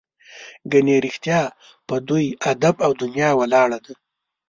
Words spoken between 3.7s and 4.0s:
ده.